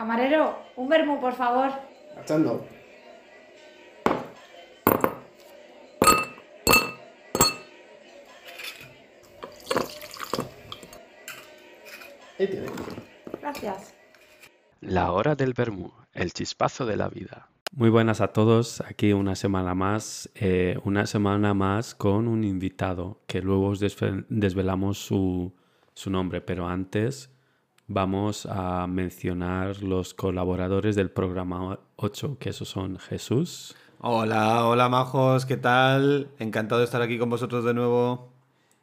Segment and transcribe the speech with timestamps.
[0.00, 1.70] Camarero, un vermú, por favor.
[2.18, 2.64] Echando.
[12.38, 12.66] Ahí tiene.
[13.40, 13.94] Gracias.
[14.80, 17.48] La hora del vermú, el chispazo de la vida.
[17.72, 23.20] Muy buenas a todos, aquí una semana más, eh, una semana más con un invitado
[23.26, 25.52] que luego os desve- desvelamos su,
[25.94, 27.30] su nombre, pero antes
[27.90, 35.44] vamos a mencionar los colaboradores del programa 8, que esos son Jesús, Hola, hola majos,
[35.44, 36.30] ¿qué tal?
[36.38, 38.32] Encantado de estar aquí con vosotros de nuevo.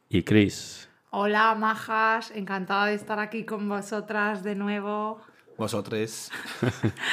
[0.08, 0.88] y Chris.
[1.10, 2.30] Hola, majas.
[2.30, 5.20] Encantada de estar aquí con vosotras de nuevo.
[5.56, 6.30] Vosotros.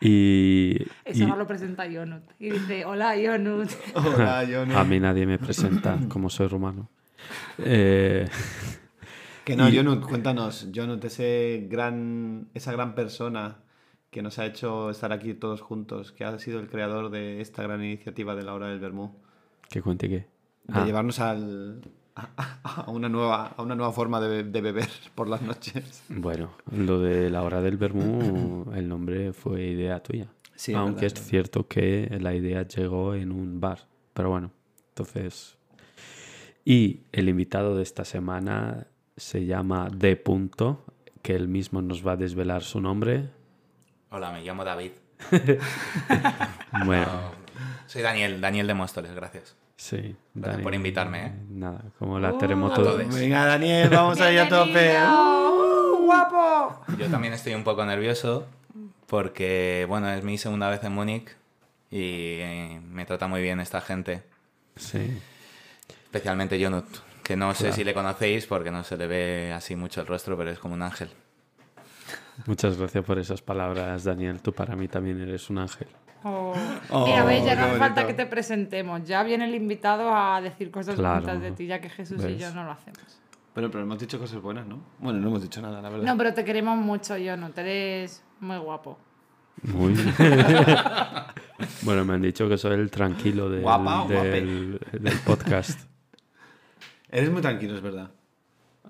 [0.00, 0.76] Y,
[1.06, 2.24] Eso y no lo presenta Yonut.
[2.38, 3.70] Y dice, hola, Yonut.
[3.94, 4.76] Hola, no.
[4.78, 6.90] a mí nadie me presenta como soy rumano.
[7.58, 8.28] Eh,
[9.44, 10.68] Que no, Y- Jonut, cuéntanos.
[10.74, 13.58] Jonut, ese gran, esa gran persona
[14.10, 17.62] que nos ha hecho estar aquí todos juntos, que ha sido el creador de esta
[17.62, 19.16] gran iniciativa de la hora del Bermú,
[19.68, 20.14] ¿Qué cuente qué?
[20.16, 20.28] de
[20.80, 20.84] Ah.
[20.86, 21.82] llevarnos al,
[22.14, 26.04] a, a una nueva, a una nueva forma de, be- de beber por las noches.
[26.08, 30.28] Bueno, lo de la hora del vermú, el nombre fue idea tuya.
[30.54, 33.80] Sí, es Aunque verdad, es cierto que la idea llegó en un bar.
[34.14, 34.52] Pero bueno,
[34.90, 35.58] entonces...
[36.64, 40.16] Y el invitado de esta semana se llama D.
[40.16, 40.84] Punto,
[41.22, 43.28] que él mismo nos va a desvelar su nombre.
[44.10, 44.92] Hola, me llamo David.
[46.84, 47.06] Bueno,
[47.86, 49.54] Soy Daniel, Daniel de Móstoles, gracias.
[49.76, 50.16] sí.
[50.34, 51.32] Gracias por invitarme, ¿eh?
[51.50, 52.82] Nada, como la Uh, terremoto...
[52.82, 53.14] todos.
[53.14, 54.72] Venga, Daniel, vamos ahí a tope.
[54.72, 55.94] ¡Bienvenido!
[56.00, 56.84] ¡Uh, guapo!
[56.98, 58.46] Yo también estoy un poco nervioso
[59.06, 61.28] porque, bueno, es mi segunda vez en Múnich
[61.90, 64.24] y eh, me trata muy bien esta gente,
[64.76, 65.16] Sí.
[66.06, 66.86] especialmente Jonut,
[67.24, 67.74] que no sé Claro.
[67.76, 70.74] si le conocéis porque no se le ve así mucho el rostro, pero es como
[70.74, 71.08] un ángel.
[72.46, 74.40] Muchas gracias por esas palabras, Daniel.
[74.40, 75.88] Tú para mí también eres un ángel.
[76.24, 76.52] Oh.
[76.90, 79.04] Oh, Mira, ves, ya no hace falta que te presentemos.
[79.04, 81.14] Ya viene el invitado a decir cosas Claro.
[81.16, 82.38] bonitas de ti, ya que Jesús y ¿Ves?
[82.38, 82.98] yo no lo hacemos.
[83.54, 84.80] Pero, pero hemos dicho cosas buenas, ¿no?
[84.98, 86.04] Bueno, no hemos dicho nada, la verdad.
[86.06, 87.56] No, pero te queremos mucho, Yonut.
[87.58, 88.98] Eres muy guapo.
[89.62, 89.94] Muy.
[91.82, 95.80] bueno, me han dicho que soy el tranquilo del, Guapa, del, del podcast.
[97.14, 98.10] Eres muy tranquilo, es verdad.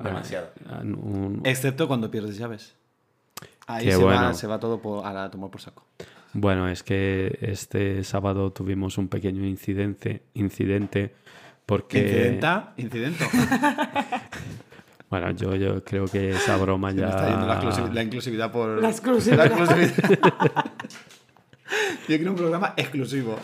[0.02, 0.48] Demasiado.
[0.68, 2.74] Ah, un- Excepto cuando pierdes llaves.
[3.66, 5.84] Ahí se, va, se va todo por- a la tomar por saco.
[6.32, 11.14] Bueno, es que este sábado tuvimos un pequeño incidente, incidente
[11.66, 11.98] porque...
[12.00, 12.72] ¿Incidenta?
[12.76, 13.24] ¿Incidento?
[15.10, 17.04] Bueno, yo, yo creo que esa broma Se ya...
[17.04, 18.82] me está yendo la, exclusi- la inclusividad por...
[18.82, 19.38] La exclusividad.
[19.38, 20.64] La exclusividad.
[22.08, 23.38] Yo quiero un programa exclusivo.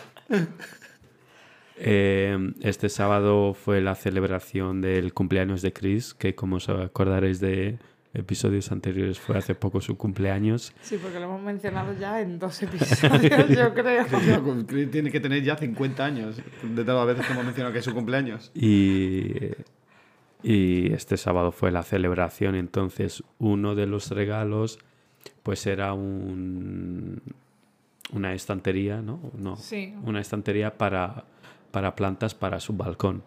[1.82, 7.78] Eh, este sábado fue la celebración del cumpleaños de Chris, que como os acordaréis de
[8.12, 10.72] episodios anteriores fue hace poco su cumpleaños.
[10.82, 14.06] Sí, porque lo hemos mencionado ya en dos episodios, yo creo.
[14.66, 16.36] Chris Tiene que tener ya 50 años.
[16.62, 18.50] De todas las veces que hemos mencionado que es su cumpleaños.
[18.54, 19.52] Y,
[20.42, 24.78] y este sábado fue la celebración, entonces uno de los regalos
[25.42, 27.22] pues era un,
[28.12, 29.20] una estantería, ¿no?
[29.38, 29.94] no Sí.
[30.04, 31.24] Una estantería para,
[31.70, 33.22] para plantas para su balcón.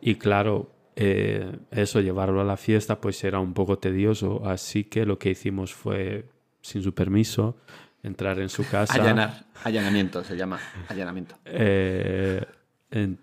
[0.00, 5.06] Y claro, eh, eso, llevarlo a la fiesta pues era un poco tedioso, así que
[5.06, 6.26] lo que hicimos fue,
[6.60, 7.56] sin su permiso,
[8.02, 8.94] entrar en su casa.
[8.94, 9.44] Allanar.
[9.64, 10.58] Allanamiento se llama.
[10.88, 11.36] Allanamiento.
[11.46, 12.44] Eh,
[12.90, 13.18] en-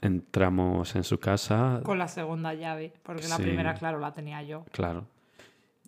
[0.00, 4.64] entramos en su casa, Con la segunda llave, porque la primera, claro, la tenía yo.
[4.72, 5.06] claro.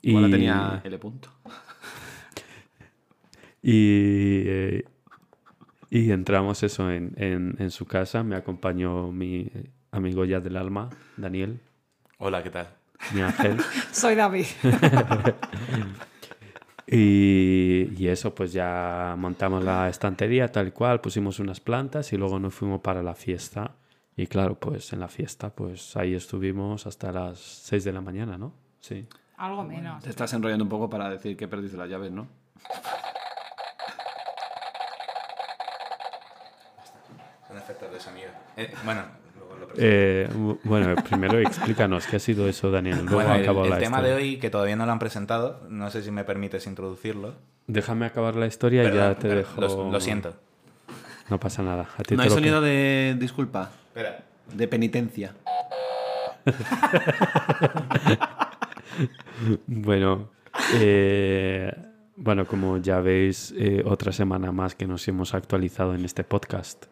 [0.03, 1.31] Igual la tenía L punto.
[3.63, 4.85] y, eh,
[5.97, 8.23] y entramos eso en, en- en su casa.
[8.23, 9.51] Me acompañó mi
[9.93, 11.61] amigo ya del alma, Daniel,
[12.19, 12.69] Hola, ¿qué tal?
[13.13, 13.59] mi ángel.
[13.93, 14.47] Soy David.
[16.87, 22.39] Y, y eso, pues ya montamos la estantería tal cual, pusimos unas plantas y luego
[22.39, 23.73] nos fuimos para la fiesta.
[24.17, 28.37] Y claro, pues en la fiesta, pues ahí estuvimos hasta las 6 de la mañana,
[28.37, 28.53] ¿no?
[28.81, 29.07] Sí.
[29.39, 30.05] Algo menos.
[30.05, 32.29] Te estás enrollando un poco para decir que perdiste las llaves, ¿no?
[37.95, 38.29] De sonido.
[38.57, 39.03] Eh, bueno,
[39.39, 39.69] luego lo.
[39.77, 42.99] Eh, bu- bueno, primero explícanos qué ha sido eso, Daniel.
[42.99, 45.61] Luego Bueno, el, acabo el la tema de hoy, que todavía no lo han presentado,
[45.69, 47.35] no sé si me permites introducirlo.
[47.67, 49.61] Déjame acabar la historia y ya te dejo.
[49.61, 50.35] Lo, lo siento.
[51.31, 51.89] No pasa nada.
[51.97, 53.71] A ti No te hay lo- sonido de disculpa.
[53.89, 54.23] Espera.
[54.53, 55.35] De penitencia.
[59.67, 60.29] Bueno,
[60.75, 61.73] eh,
[62.17, 66.87] bueno, como ya veis, eh, otra semana más que nos hemos actualizado en este podcast.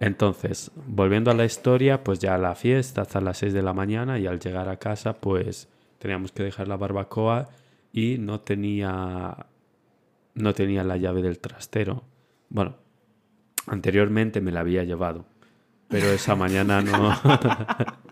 [0.00, 4.18] Entonces, volviendo a la historia, pues ya la fiesta hasta las 6 de la mañana
[4.18, 5.68] y al llegar a casa, pues
[5.98, 7.48] teníamos que dejar la barbacoa
[7.92, 9.46] y no tenía,
[10.34, 12.04] no tenía la llave del trastero.
[12.48, 12.76] Bueno,
[13.66, 15.24] anteriormente me la había llevado,
[15.88, 17.18] pero esa mañana no.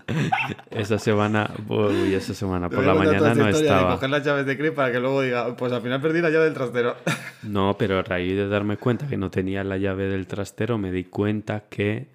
[0.71, 3.95] esa semana, uy, esa semana por la mañana no estaba.
[3.95, 6.45] coger las llaves de Chris para que luego diga, pues al final perdí la llave
[6.47, 6.97] del trastero.
[7.43, 10.91] No, pero a raíz de darme cuenta que no tenía la llave del trastero, me
[10.91, 12.09] di cuenta que,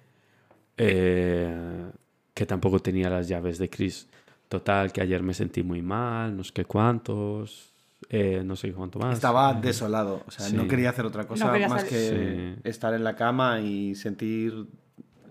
[0.76, 1.90] eh,
[2.34, 4.08] que tampoco tenía las llaves de Chris.
[4.48, 7.72] Total, que ayer me sentí muy mal, no sé qué cuántos,
[8.10, 9.14] eh, no sé cuánto más.
[9.14, 11.88] Estaba desolado, o sea, no quería hacer otra cosa más salir.
[11.88, 14.66] que estar en la cama y sentir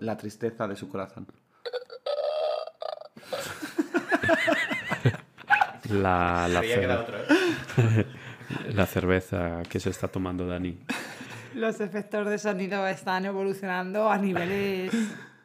[0.02, 1.26] la tristeza de su corazón.
[5.90, 6.48] La,
[7.00, 8.06] otro, ¿eh?
[8.74, 10.78] la cerveza que se está tomando Dani.
[11.54, 14.92] Los efectos de sonido están evolucionando a niveles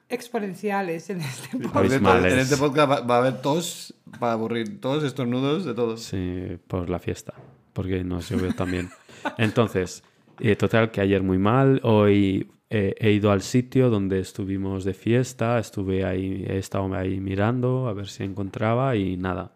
[0.07, 1.75] exponenciales en este podcast.
[1.75, 2.33] Abismales.
[2.33, 6.01] en este podcast va, va a haber tos para aburrir, todos estornudos de todos.
[6.01, 7.33] Sí, por la fiesta,
[7.73, 8.89] porque nos llovió también.
[9.37, 10.03] Entonces,
[10.39, 11.81] eh, total, que ayer muy mal.
[11.83, 17.19] Hoy eh, he ido al sitio donde estuvimos de fiesta, estuve ahí, he estado ahí
[17.19, 19.53] mirando a ver si encontraba y nada.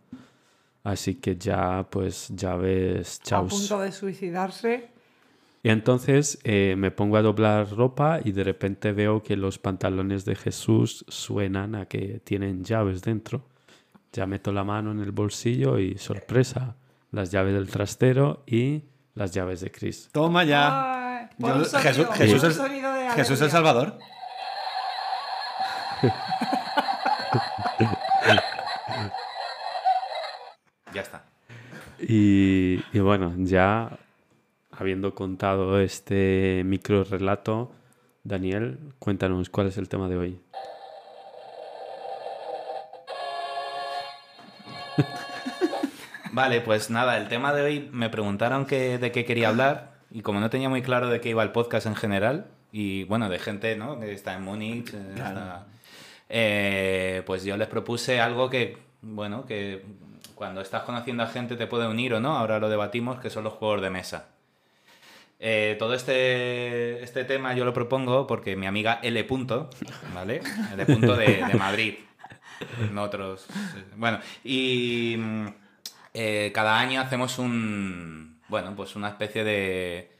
[0.83, 3.53] Así que ya, pues, ya ves, A chaus.
[3.53, 4.89] punto de suicidarse.
[5.63, 10.25] Y entonces eh, me pongo a doblar ropa y de repente veo que los pantalones
[10.25, 13.43] de Jesús suenan a que tienen llaves dentro.
[14.11, 16.75] Ya meto la mano en el bolsillo y sorpresa,
[17.11, 20.09] las llaves del trastero y las llaves de Chris.
[20.11, 21.00] Toma ya.
[21.37, 23.49] Yo- sonido, Jesús, Jesús el, sonido de Jesús el alegría.
[23.49, 23.97] Salvador.
[30.93, 31.23] Ya está.
[31.99, 33.97] Y, y bueno, ya
[34.71, 37.71] habiendo contado este micro relato,
[38.23, 40.41] Daniel, cuéntanos cuál es el tema de hoy.
[46.33, 50.21] Vale, pues nada, el tema de hoy me preguntaron que, de qué quería hablar y
[50.21, 53.39] como no tenía muy claro de qué iba el podcast en general y bueno, de
[53.39, 53.99] gente ¿no?
[53.99, 55.65] que está en Múnich, eh, está-
[56.29, 59.83] eh, pues yo les propuse algo que, bueno, que
[60.35, 63.43] cuando estás conociendo a gente te puede unir o no, ahora lo debatimos, que son
[63.43, 64.27] los juegos de mesa.
[65.43, 69.23] Eh, todo este, este tema yo lo propongo porque mi amiga L.
[69.23, 69.69] Punto,
[70.13, 70.41] ¿vale?
[70.73, 70.85] L.
[70.85, 71.95] Punto de, de Madrid.
[72.91, 73.47] No otros.
[73.95, 75.47] Bueno, y mm,
[76.13, 78.30] eh, cada año hacemos un.
[78.51, 80.11] Bueno, pues una especie de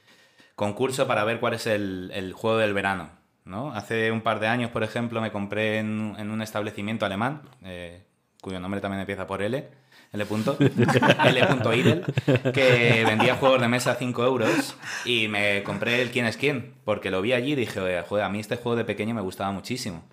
[0.55, 3.09] concurso para ver cuál es el, el juego del verano.
[3.43, 3.73] ¿no?
[3.73, 8.05] Hace un par de años, por ejemplo, me compré en, en un establecimiento alemán, eh,
[8.41, 9.67] cuyo nombre también empieza por L.
[10.13, 10.25] L.
[10.25, 10.57] Punto,
[11.25, 11.45] L.
[11.45, 12.05] punto Idel,
[12.53, 16.73] que vendía juegos de mesa a 5 euros y me compré el quién es quién,
[16.85, 19.21] porque lo vi allí y dije, "Oye, joder, a mí este juego de pequeño me
[19.21, 20.03] gustaba muchísimo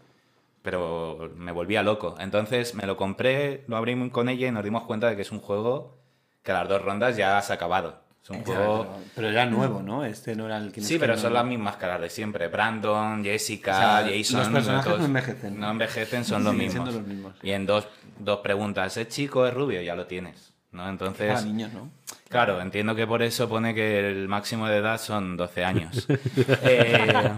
[0.61, 2.17] pero me volvía loco.
[2.19, 5.33] Entonces me lo compré, lo abrí con ella y nos dimos cuenta de que es
[5.33, 5.97] un juego
[6.43, 8.08] que a las dos rondas ya has acabado.
[8.23, 8.99] Es un juego...
[9.15, 10.05] Pero, era nuevo, ¿no?
[10.05, 12.49] Este no era el que Sí, pero son las mismas caras de siempre.
[12.49, 13.75] Brandon, Jessica, O
[14.05, 14.41] sea, Jason...
[14.41, 15.61] los personajes todos- no envejecen.
[15.61, 16.73] No envejecen, son los mismos.
[16.73, 17.35] siendo los mismos.
[17.43, 17.89] Y en dos,
[18.19, 19.81] dos preguntas, ¿es chico o es rubio?
[19.83, 20.53] Ya lo tienes.
[20.73, 20.89] ¿no?
[20.89, 21.33] Entonces...
[21.33, 21.91] Para niños, ¿no?
[22.29, 26.07] Claro, entiendo que por eso pone que el máximo de edad son 12 años.
[26.63, 27.31] Eh,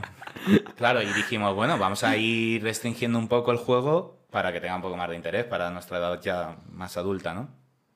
[0.76, 4.76] claro, y dijimos, bueno, vamos a ir restringiendo un poco el juego para que tenga
[4.76, 7.48] un poco más de interés para nuestra edad ya más adulta, ¿no?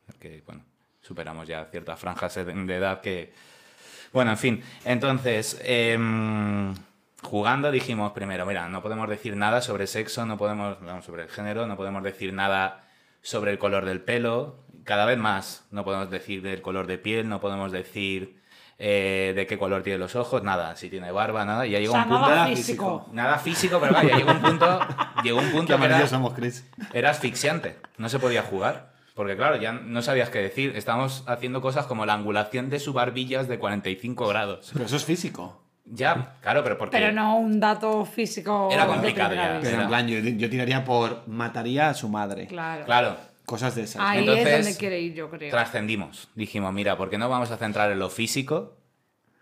[0.07, 0.63] Porque, bueno,
[1.05, 3.33] superamos ya ciertas franjas de edad que...
[4.13, 6.73] Bueno, en fin, entonces, em,
[7.23, 11.29] jugando dijimos primero, mira, no podemos decir nada sobre sexo, no podemos, vamos, sobre el
[11.29, 12.85] género, no podemos decir nada
[13.23, 17.29] sobre el color del pelo, cada vez más, no podemos decir del color de piel,
[17.29, 18.41] no podemos decir
[18.79, 21.95] eh, de qué color tiene los ojos, nada, si tiene barba, nada, y ya llegó
[21.95, 22.29] O sea, un punto...
[22.29, 23.09] nada físico.
[23.13, 24.81] Nada físico, pero vaya, llegó un punto,
[25.25, 26.65] llegó un Qué punto que era, somos, Chris.
[26.93, 28.94] era asfixiante, no se podía jugar.
[29.15, 30.73] Porque claro, ya no sabías qué decir.
[30.77, 34.71] Estamos haciendo cosas como la angulación de su barbillas de 45 grados.
[34.73, 35.61] Pero eso es físico.
[35.87, 36.97] Ya, claro, pero porque...
[36.97, 38.69] Pero no un dato físico.
[38.73, 39.61] Era complicado ya.
[39.63, 42.47] Pero en plan, yo, yo tiraría por mataría a su madre.
[42.47, 42.85] Claro.
[42.85, 44.01] Claro, Cosas de esas.
[44.01, 45.51] Ahí Entonces, es donde quiere ir, yo creo.
[45.51, 46.29] trascendimos.
[46.35, 48.79] Dijimos, mira, ¿por qué no vamos a centrar en lo físico?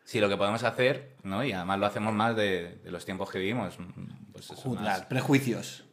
[0.05, 1.45] Si lo que podemos hacer, ¿no?
[1.45, 3.79] Y además lo hacemos más de, de los tiempos que vivimos.
[4.33, 5.85] Pues eso, Juzgar, más- prejuicios.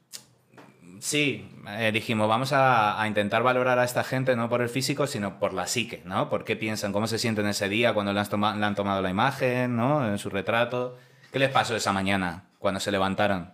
[1.00, 5.08] Sí, eh, dijimos, vamos a, a intentar valorar a esta gente no por el físico,
[5.08, 6.30] sino por la psique, ¿no?
[6.30, 9.02] Por qué piensan, cómo se sienten ese día cuando le han, toma- le han tomado
[9.02, 10.06] la imagen, ¿no?
[10.08, 10.98] En su retrato.
[11.32, 13.54] ¿Qué les pasó esa mañana cuando se levantaron?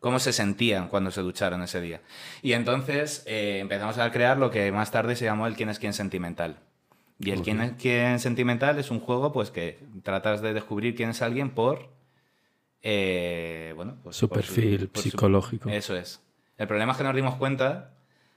[0.00, 2.00] ¿Cómo se sentían cuando se ducharon ese día?
[2.42, 5.78] Y entonces eh, empezamos a crear lo que más tarde se llamó el quién es
[5.78, 6.58] quién sentimental.
[7.20, 11.10] Y el quién es quién sentimental es un juego pues que tratas de descubrir quién
[11.10, 11.88] es alguien por...
[12.82, 15.68] eh, bueno, pues, Su por perfil por su- psicológico.
[15.70, 16.20] eso es.
[16.58, 17.94] El problema es que nos dimos cuenta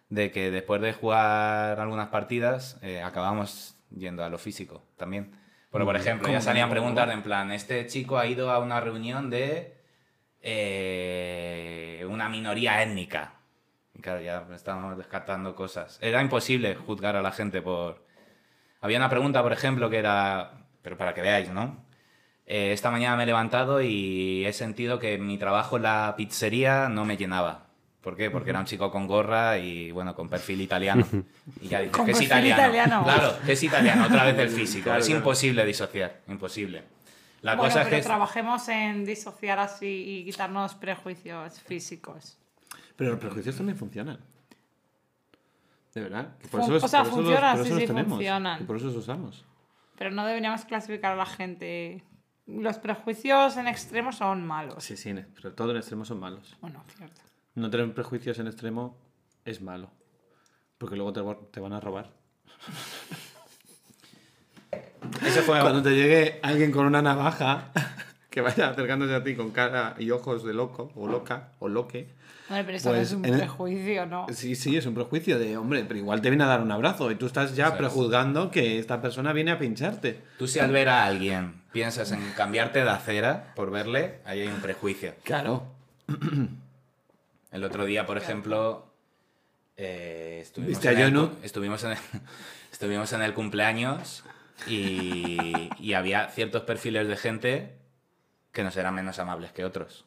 [0.09, 5.31] de que después de jugar algunas partidas eh, acabamos yendo a lo físico también.
[5.69, 8.79] Porque, por ejemplo, ya salían preguntas de en plan, este chico ha ido a una
[8.79, 9.75] reunión de
[10.41, 13.33] eh, una minoría étnica.
[13.93, 15.97] Y claro, ya estábamos descartando cosas.
[16.01, 18.05] Era imposible juzgar a la gente por...
[18.79, 21.83] Había una pregunta, por ejemplo, que era, pero para que veáis, ¿no?
[22.45, 26.89] Eh, esta mañana me he levantado y he sentido que mi trabajo en la pizzería
[26.89, 27.64] no me llenaba.
[28.05, 28.29] ¿Por qué?
[28.29, 31.03] Porque era un chico con gorra y, bueno, con perfil italiano.
[31.59, 32.61] Y ya dices, Con que es italiano.
[32.61, 33.03] italiano.
[33.03, 34.83] Claro, que es italiano, otra vez el físico.
[34.83, 35.17] Claro, es claro.
[35.19, 36.83] imposible disociar, imposible.
[37.41, 38.03] La bueno, cosa es pero que...
[38.03, 42.37] trabajemos en disociar así y quitarnos prejuicios físicos.
[42.95, 44.19] Pero los prejuicios también funcionan.
[45.95, 46.37] De verdad.
[46.39, 48.61] que Fun- o sea, por eso funcionan, por sí, eso sí, los tenemos, funcionan.
[48.61, 49.45] y por eso los usamos.
[49.97, 52.03] Pero no deberíamos clasificar a la gente.
[52.45, 54.83] Los prejuicios en extremo son malos.
[54.83, 56.55] Sí, sí, pero todo en extremo son malos.
[56.61, 57.21] Bueno, cierto.
[57.55, 58.97] No tener prejuicios en extremo
[59.45, 59.89] es malo.
[60.77, 61.21] Porque luego te,
[61.51, 62.09] te van a robar.
[65.25, 65.59] Ese fue...
[65.61, 67.71] Cuando te llegue alguien con una navaja
[68.29, 72.09] que vaya acercándose a ti con cara y ojos de loco, o loca, o loque.
[72.49, 74.25] Bueno, pero eso Pues, no es un el- prejuicio, ¿no?
[74.33, 77.09] Sí, sí, es un prejuicio de hombre, pero igual te viene a dar un abrazo
[77.11, 80.21] y tú estás ya Eso prejuzgando que esta persona viene a pincharte.
[80.37, 84.47] Tú si al ver a alguien piensas en cambiarte de acera por verle, ahí hay
[84.47, 85.13] un prejuicio.
[85.23, 85.63] Claro.
[87.55, 88.93] El otro día, por ejemplo,
[89.77, 91.97] eh, estuvimos, ¿Viste a en el, estuvimos, en el,
[92.71, 94.23] estuvimos en el cumpleaños
[94.67, 95.37] y,
[95.79, 97.77] y había ciertos perfiles de gente
[98.51, 100.05] que nos eran menos amables que otros.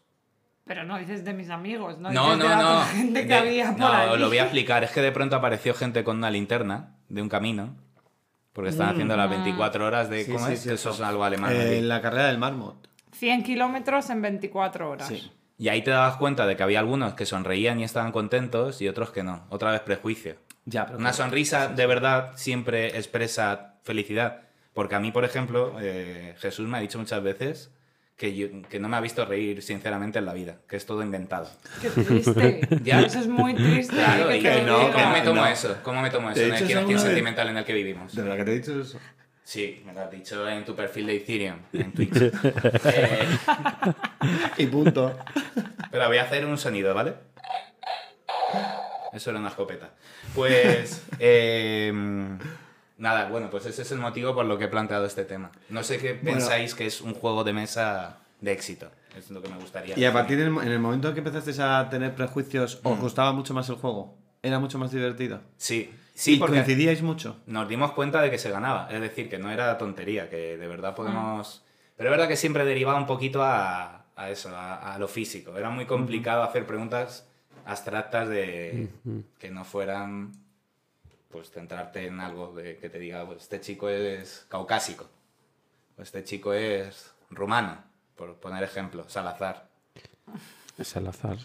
[0.65, 2.11] Pero no dices de mis amigos, ¿no?
[2.13, 2.81] No, Dices no, de la no.
[2.85, 4.21] gente que De- había por no, allí.
[4.21, 4.85] lo voy a explicar.
[4.85, 7.75] Es que de pronto apareció gente con una linterna de un camino.
[8.53, 10.23] Porque están haciendo las 24 horas de...
[10.23, 10.27] Mm.
[10.27, 10.61] Sí, ¿Cómo sí, es?
[10.61, 11.03] sí, eso eso.
[11.03, 11.53] es algo alemán.
[11.55, 12.89] Eh, la carrera del Marmot.
[13.13, 15.09] 100 kilómetros en 24 horas.
[15.09, 15.33] Sí.
[15.59, 18.89] Y ahí te dabas cuenta de que había algunos que sonreían y estaban contentos y
[18.89, 19.45] otros que no.
[19.51, 20.37] Otra vez prejuicio.
[20.67, 24.43] Ya, pero Una sonrisa de verdad siempre expresa felicidad.
[24.73, 27.71] Porque a mí, por ejemplo, eh, Jesús me ha dicho muchas veces
[28.17, 31.03] que, yo- que no me ha visto reír sinceramente en la vida, que es todo
[31.03, 31.49] inventado.
[31.83, 32.61] Qué triste.
[32.85, 33.01] Ya.
[33.01, 33.97] Eso es muy triste.
[33.97, 34.93] Claro, que y te que lo no.
[34.93, 35.47] ¿cómo me tomo No.
[35.49, 35.77] eso?
[35.83, 37.03] ¿Cómo me tomo eso ¿Te he en el vez?
[37.03, 38.15] sentimental en el que vivimos?
[38.15, 38.99] De verdad que te he dicho eso.
[39.49, 42.17] Sí, me lo has dicho en tu perfil de Ethereum, en Twitch.
[42.21, 43.27] Eh,
[44.59, 45.17] Y punto.
[45.91, 47.15] Pero voy a hacer un sonido, ¿vale?
[49.15, 49.89] Eso era una escopeta.
[50.35, 51.03] Pues.
[51.19, 51.91] eh,
[52.99, 55.51] nada, bueno, pues ese es el motivo por lo que he planteado este tema.
[55.71, 56.33] No sé qué Bueno.
[56.33, 58.91] pensáis que es un juego de mesa de éxito.
[59.17, 59.99] Es lo que me gustaría.
[59.99, 62.89] Y a partir del en el momento en que empezaste a tener prejuicios, Mm.
[62.89, 64.15] ¿os gustaba mucho más el juego?
[64.43, 65.41] ¿Era mucho más divertido?
[65.57, 67.41] Sí, sí, ¿Y porque coincidíais mucho?
[67.47, 68.89] nos dimos cuenta de que se ganaba.
[68.91, 71.63] Es decir, que no era tontería, que de verdad podemos.
[71.97, 75.57] Pero es verdad que siempre derivaba un poquito a, a eso, a, a lo físico.
[75.57, 77.27] Era muy complicado hacer preguntas
[77.65, 78.89] abstractas de
[79.39, 80.33] que no fueran
[81.29, 85.07] pues centrarte en algo de que te diga pues este chico es caucásico
[85.99, 87.77] o este chico es rumano
[88.17, 89.69] por poner ejemplo Salazar
[90.79, 91.37] Es al azar.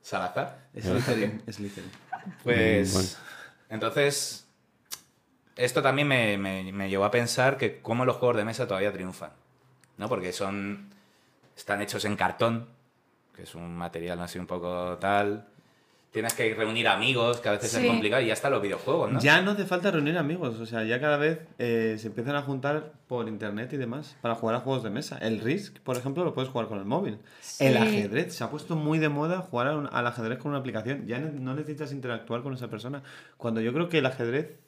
[0.00, 1.42] Salazar Es Slytherin.
[1.46, 1.58] es.
[2.42, 3.08] Pues bueno.
[3.72, 4.46] Entonces
[5.56, 9.32] esto también me, llevó a pensar que cómo los juegos de mesa todavía triunfan,
[9.96, 10.10] ¿no?
[10.10, 10.90] Porque son
[11.56, 12.68] están hechos en cartón,
[13.34, 15.48] que es un material así un poco tal.
[16.12, 17.78] Tienes que reunir amigos, que a veces Sí.
[17.78, 19.18] es complicado, y ya están los videojuegos, ¿no?
[19.20, 22.42] Ya no hace falta reunir amigos, o sea, ya cada vez eh, se empiezan a
[22.42, 25.16] juntar por internet y demás para jugar a juegos de mesa.
[25.16, 27.18] El Risk, por ejemplo, lo puedes jugar con el móvil.
[27.58, 27.78] El Sí.
[27.78, 31.06] ajedrez, se ha puesto muy de moda jugar a un- al ajedrez con una aplicación.
[31.06, 33.02] Ya no necesitas interactuar con esa persona.
[33.38, 34.58] Cuando yo creo que el ajedrez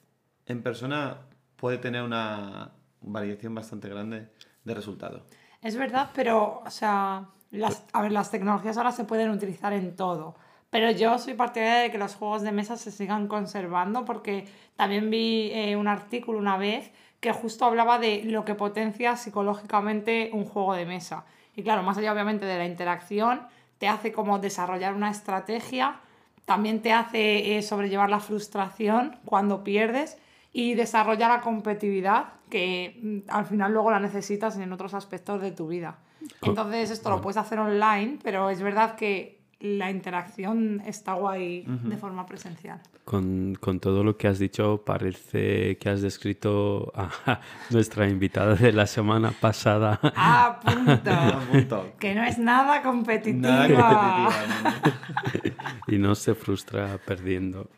[0.47, 1.19] en persona
[1.57, 2.71] puede tener una
[3.03, 4.29] variación bastante grande
[4.65, 5.27] de resultado.
[5.61, 9.95] Es verdad, pero, o sea, las, a ver, las tecnologías ahora se pueden utilizar en
[9.95, 10.37] todo.
[10.75, 15.09] Pero yo soy partidaria de que los juegos de mesa se sigan conservando porque también
[15.09, 16.91] vi eh, un artículo una vez
[17.21, 21.27] que justo hablaba de lo que potencia psicológicamente un juego de mesa.
[21.55, 23.43] Y claro, más allá obviamente de la interacción,
[23.79, 26.01] te hace como desarrollar una estrategia,
[26.45, 30.19] también te hace eh, sobrellevar la frustración cuando pierdes
[30.53, 35.53] y desarrolla la competitividad que mm, al final luego la necesitas en otros aspectos de
[35.53, 35.99] tu vida.
[36.43, 41.97] Entonces esto lo puedes hacer online, pero es verdad que la interacción está guay de
[41.97, 42.81] forma presencial.
[43.05, 48.73] Con, con todo lo que has dicho, parece que has descrito a nuestra invitada de
[48.73, 50.01] la semana pasada.
[50.17, 51.11] ¡Ah, punto!
[51.53, 51.93] Punto.
[51.99, 53.67] que no es nada competitiva.
[53.67, 55.53] Nada competitiva.
[55.87, 55.87] ¿no?
[55.95, 57.71] y no se frustra perdiendo.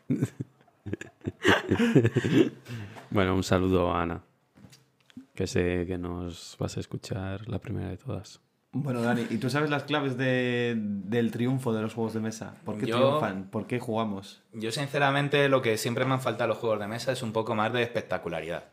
[3.09, 4.23] bueno, un saludo a Ana,
[5.35, 8.41] que sé que nos vas a escuchar la primera de todas.
[8.83, 12.53] Bueno, Dani, ¿y tú sabes las claves de- del triunfo de los juegos de mesa?
[12.63, 13.49] ¿Por qué Yo- triunfan?
[13.49, 14.41] ¿Por qué jugamos?
[14.53, 17.55] Yo, sinceramente, lo que siempre me han faltado los juegos de mesa es un poco
[17.55, 18.65] más de espectacularidad.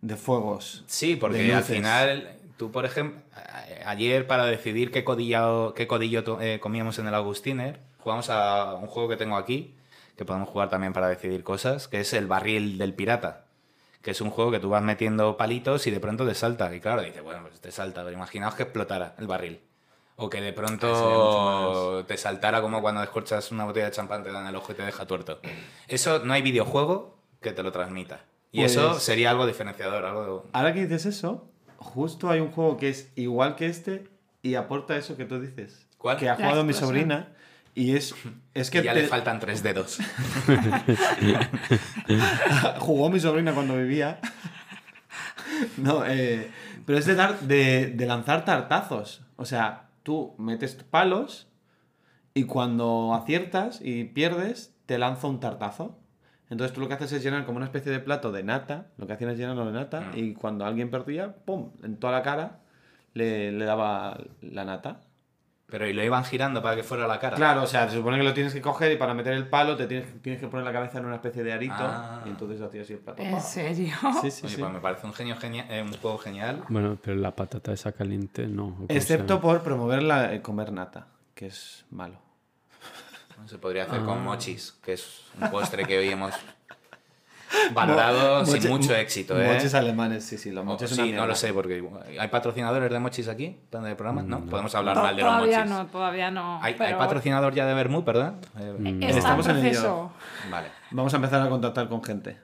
[0.00, 0.84] De fuegos.
[0.86, 3.20] Sí, porque al final, tú, por ejemplo,
[3.86, 8.86] ayer para decidir qué codillo, qué codillo eh, comíamos en el Agustiner, jugamos a un
[8.88, 9.74] juego que tengo aquí,
[10.16, 13.45] que podemos jugar también para decidir cosas, que es el barril del pirata.
[14.06, 16.72] Que es un juego que tú vas metiendo palitos y de pronto te salta.
[16.72, 18.04] Y claro, dices, bueno, pues te salta.
[18.04, 19.60] Pero imaginaos que explotara el barril.
[20.14, 24.46] O que de pronto te saltara como cuando descorchas una botella de champán, te dan
[24.46, 25.40] el ojo y te deja tuerto.
[25.88, 28.20] Eso no hay videojuego que te lo transmita.
[28.52, 31.48] Y eso Pues- sería algo diferenciador, algo Ahora que dices eso,
[31.78, 34.06] justo hay un juego que es igual que este
[34.40, 35.88] y aporta eso que tú dices.
[35.98, 36.16] ¿Cuál?
[36.16, 37.34] Que ha jugado mi sobrina
[37.76, 38.14] y es,
[38.54, 39.98] es que ya te- le faltan tres dedos.
[42.80, 44.18] jugó mi sobrina cuando vivía.
[45.76, 46.50] No, eh,
[46.84, 49.22] pero es de, dar, de, de lanzar tartazos.
[49.36, 51.48] O sea, tú metes palos
[52.34, 55.98] y cuando aciertas y pierdes, te lanza un tartazo.
[56.48, 58.86] Entonces tú lo que haces es llenar como una especie de plato de nata.
[58.98, 61.72] Lo que hacían es llenarlo de nata y cuando alguien perdía, ¡pum!
[61.82, 62.60] En toda la cara
[63.14, 65.00] le, le daba la nata.
[65.68, 67.34] Pero y lo iban girando para que fuera la cara.
[67.36, 69.76] Claro, o sea, se supone que lo tienes que coger y para meter el palo
[69.76, 72.22] te tienes, tienes que poner la cabeza en una especie de arito Ah.
[72.24, 73.20] y entonces hacías así el plato.
[73.20, 73.92] ¿En serio?
[74.22, 74.60] Sí, sí, Oye, sí.
[74.62, 76.62] pues me parece un genio genial, eh, un juego genial.
[76.68, 78.66] Bueno, pero la patata esa caliente no.
[78.66, 82.20] ¿o cómo se Excepto por promover la, el comer nata, que es malo.
[83.46, 84.04] Se podría hacer Ah.
[84.06, 86.32] con mochis, que es un postre que hoy hemos
[87.72, 89.46] valorado sin Moche- mucho éxito, ¿eh?
[89.52, 91.82] Moches alemanes, sí, sí, los O- moches sí, no lo sé, porque
[92.18, 94.22] ¿hay patrocinadores de mochis aquí en el programa?
[94.22, 95.70] No, podemos hablar To- mal de los todavía mochis.
[95.72, 96.56] no, todavía no.
[96.62, 98.36] ¿Hay, hay pero patrocinador ya de Bermú, perdón?
[98.58, 100.12] Eh, en Estamos en proceso.
[100.50, 100.68] Vale.
[100.90, 102.36] Vamos a empezar a contactar con gente.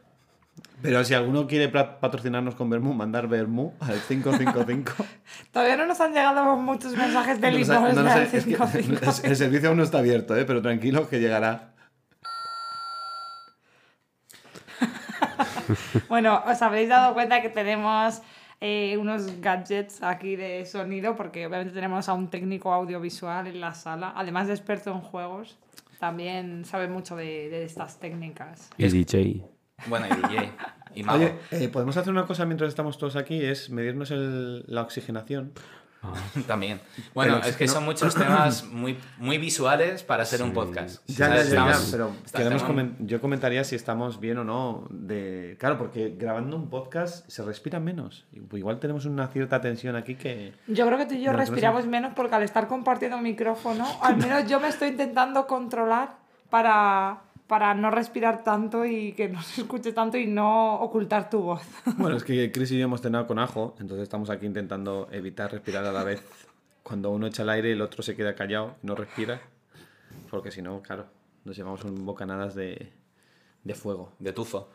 [0.82, 4.92] Pero si alguno quiere patrocinarnos con Bermú, mandar Bermú al 555.
[5.52, 7.58] Todavía no nos han llegado muchos mensajes de No
[8.02, 9.22] no sé, es que 555.
[9.28, 10.44] el servicio aún no está abierto, ¿eh?
[10.44, 11.71] pero tranquilos que llegará.
[16.08, 18.22] Bueno, os habréis dado cuenta que tenemos
[18.60, 23.74] eh, unos gadgets aquí de sonido, porque obviamente tenemos a un técnico audiovisual en la
[23.74, 25.58] sala, además de experto en juegos,
[25.98, 28.70] también sabe mucho de, de estas técnicas.
[28.76, 29.44] Y DJ.
[29.86, 30.52] Bueno, y DJ.
[30.94, 31.18] Y mago.
[31.18, 35.52] Oye, eh, podemos hacer una cosa mientras estamos todos aquí, es medirnos el- la oxigenación.
[36.46, 36.80] También.
[37.14, 41.02] Bueno, Pero es que no- son muchos temas muy, muy visuales para ser un podcast.
[41.06, 42.12] Ya, ya, pero
[43.00, 44.86] yo comentaría si estamos bien o no.
[44.90, 45.56] De...
[45.58, 48.24] Claro, porque grabando un podcast se respira menos.
[48.32, 50.54] Igual tenemos una cierta tensión aquí que...
[50.66, 53.86] Yo creo que tú y yo No, no respiramos menos porque al estar compartiendo micrófono,
[54.00, 56.16] al menos yo me estoy intentando controlar
[56.50, 61.42] para, para no respirar tanto y que no se escuche tanto y no ocultar tu
[61.42, 61.60] voz.
[61.98, 65.52] Bueno, es que Chris y yo hemos cenado con ajo, entonces estamos aquí intentando evitar
[65.52, 66.24] respirar a la vez.
[66.82, 69.42] Cuando uno echa el aire el otro se queda callado y no respira.
[70.30, 71.04] Porque si no, claro,
[71.44, 72.90] nos llevamos un bocanadas de,
[73.64, 74.14] de fuego.
[74.18, 74.70] de tufo.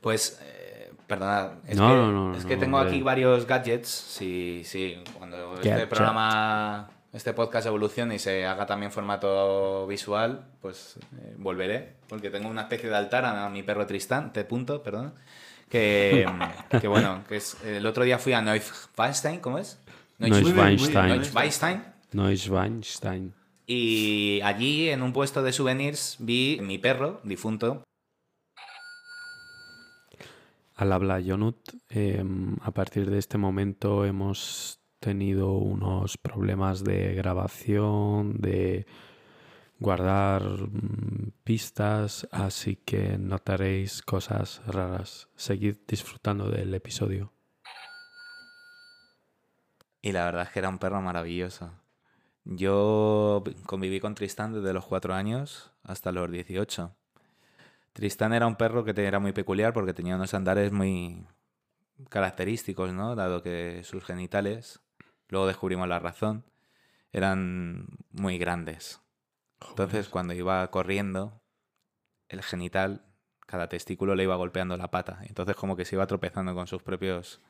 [0.00, 2.92] Pues, eh, perdonad, es, No, que, no, no, es no, que tengo hombre.
[2.92, 3.88] aquí varios gadgets.
[3.88, 10.98] Si, si cuando este programa, este podcast evolucione y se haga también formato visual, pues
[11.18, 14.44] eh, volveré, porque tengo una especie de altar a mi perro Tristán, T.
[14.44, 15.14] Punto, perdón.
[15.70, 16.26] Que,
[16.80, 19.80] que bueno, que es, el otro día fui a Neuschwanstein, ¿cómo es?
[20.18, 21.08] Neuschwanstein.
[21.08, 21.84] Neuschwanstein.
[22.12, 23.34] Neuschwanstein.
[23.66, 27.82] Y allí, en un puesto de souvenirs, vi mi perro, difunto,
[30.76, 31.56] Al habla Jonut,
[31.88, 32.22] eh,
[32.60, 38.86] a partir de este momento hemos tenido unos problemas de grabación, de
[39.78, 45.28] guardar mm, pistas, así que notaréis cosas raras.
[45.36, 47.32] Seguid disfrutando del episodio.
[50.02, 51.70] Y la verdad es que era un perro maravilloso.
[52.44, 56.96] Yo conviví con Tristán desde los cuatro años hasta los 18.
[57.92, 61.24] Tristán era un perro que era muy peculiar porque tenía unos andares muy
[62.08, 63.14] característicos, ¿no?
[63.14, 64.80] Dado que sus genitales,
[65.28, 66.44] luego descubrimos la razón,
[67.12, 69.00] eran muy grandes.
[69.68, 71.42] Entonces, cuando iba corriendo,
[72.28, 73.04] el genital,
[73.46, 75.20] cada testículo le iba golpeando la pata.
[75.22, 77.40] Entonces, como que se iba tropezando con sus propios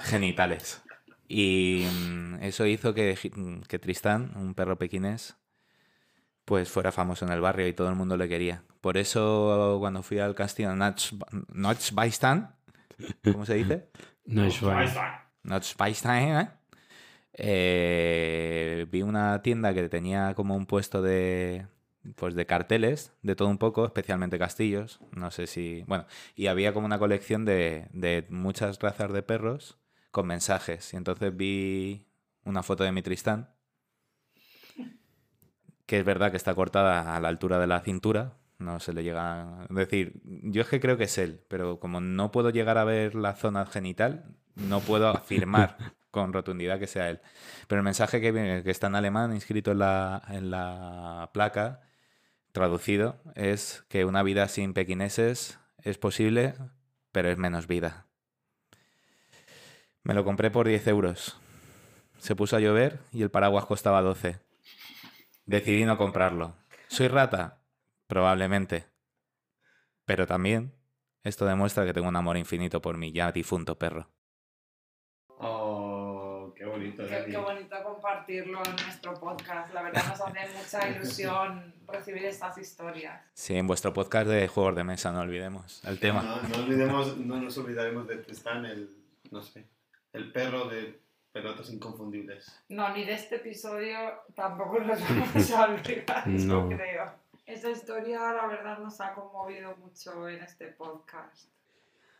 [0.00, 0.82] genitales.
[1.28, 3.16] Y mm, eso hizo que,
[3.68, 5.36] que Tristán, un perro pequinés,
[6.44, 8.64] pues fuera famoso en el barrio y todo el mundo le quería.
[8.80, 12.48] Por eso cuando fui al castillo Notchbeistein,
[13.22, 13.90] ¿cómo se dice?
[14.24, 15.12] Neuschwanstein.
[15.44, 16.50] Notchbeistein, ¿eh?
[17.42, 21.66] Eh, vi una tienda que tenía como un puesto de
[22.16, 26.72] pues de carteles de todo un poco, especialmente castillos, no sé si, bueno, y había
[26.72, 29.78] como una colección de, de muchas razas de perros
[30.10, 30.92] con mensajes.
[30.94, 32.06] Y entonces vi
[32.44, 33.50] una foto de mi Tristán,
[35.86, 39.02] que es verdad que está cortada a la altura de la cintura, no se le
[39.02, 42.78] llega a decir, yo es que creo que es él, pero como no puedo llegar
[42.78, 44.24] a ver la zona genital,
[44.54, 45.76] no puedo afirmar
[46.10, 47.20] con rotundidad que sea él.
[47.68, 51.80] Pero el mensaje que, viene, que está en alemán, inscrito en la, placa,
[52.52, 56.54] traducido, es que una vida sin pequineses es posible,
[57.12, 58.06] pero es menos vida.
[60.02, 61.38] Me lo compré por 10 euros.
[62.18, 64.38] Se puso a llover y el paraguas costaba 12.
[65.46, 66.56] Decidí no comprarlo.
[66.88, 67.62] ¿Soy rata?
[68.06, 68.86] Probablemente.
[70.04, 70.74] Pero también
[71.22, 74.10] esto demuestra que tengo un amor infinito por mi ya difunto perro.
[76.80, 77.06] Qué bonito.
[77.08, 79.72] Qué, qué bonito compartirlo en nuestro podcast.
[79.74, 83.22] La verdad nos hace mucha ilusión recibir estas historias.
[83.34, 86.22] Sí, en vuestro podcast de juegos de mesa, no olvidemos el tema.
[86.22, 88.90] No, no olvidemos, no nos olvidaremos de Tristán, el,
[89.30, 89.66] no sé,
[90.12, 90.98] el perro de
[91.32, 92.50] pelotas inconfundibles.
[92.68, 93.96] No, ni de este episodio
[94.34, 96.70] tampoco nos vamos a olvidar, No.
[96.70, 97.12] yo creo.
[97.46, 101.48] Esta historia, la verdad, nos ha conmovido mucho en este podcast.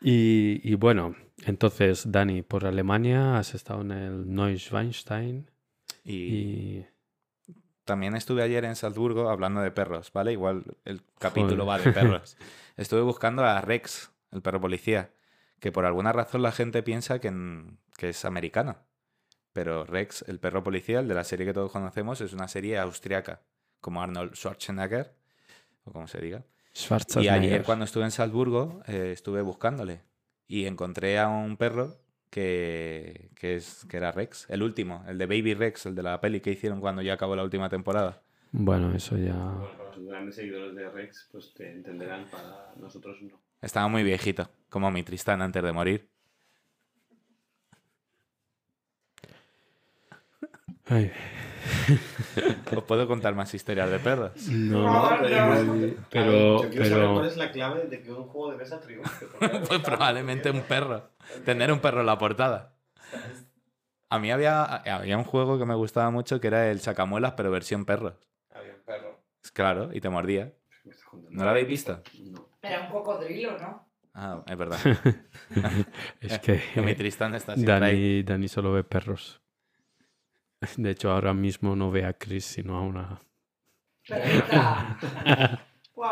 [0.01, 5.49] Y, y bueno, entonces, Dani, por Alemania has estado en el Neuschwanstein
[6.03, 6.85] Y y...
[7.85, 10.31] también estuve ayer en Salzburgo hablando de perros, ¿vale?
[10.31, 12.37] Igual el capítulo va de perros.
[12.77, 15.11] Estuve buscando a Rex, el perro policía,
[15.59, 18.77] que por alguna razón la gente piensa que, en- que es americano.
[19.53, 22.79] Pero Rex, el perro policía, el de la serie que todos conocemos, es una serie
[22.79, 23.41] austriaca,
[23.81, 25.13] como Arnold Schwarzenegger,
[25.83, 26.43] o como se diga.
[27.19, 30.01] Y ayer cuando estuve en Salzburgo eh, estuve buscándole
[30.47, 31.97] y encontré a un perro
[32.29, 36.21] que, que, es, que era Rex, el último, el de Baby Rex, el de la
[36.21, 38.21] peli que hicieron cuando ya acabó la última temporada.
[38.51, 39.33] Bueno, eso ya...
[39.33, 43.39] Bueno, para los grandes seguidores de Rex, pues te entenderán, para nosotros no.
[43.61, 46.09] Estaba muy viejito, como mi Tristán antes de morir.
[50.85, 51.11] Ay,
[52.75, 54.31] Os puedo contar más historias de perros.
[54.47, 55.29] no, No, no.
[55.29, 58.79] igual- pero, Yo quiero saber cuál es la clave de que un juego de mesa
[58.79, 59.25] triunfe.
[59.67, 61.09] Pues probablemente un perro.
[61.45, 62.73] Tener un perro en la portada.
[64.09, 67.49] A mí había, había un juego que me gustaba mucho que era el sacamuelas, pero
[67.51, 68.17] versión perro.
[68.53, 69.21] Había un perro.
[69.53, 70.53] Claro, y te mordía.
[71.29, 72.01] ¿No lo habéis visto?
[72.25, 72.49] No.
[72.61, 73.87] Era un cocodrilo, ¿no?
[74.13, 74.79] Ah, es verdad.
[76.19, 77.81] es que Que mi Tristán está siempre ahí.
[77.81, 79.40] Dani, Dani solo ve perros.
[80.77, 83.19] De hecho, ahora mismo no ve a Chris, sino a una...
[85.95, 86.11] Wow.